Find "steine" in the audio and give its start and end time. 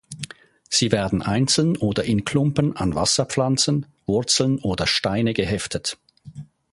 4.87-5.35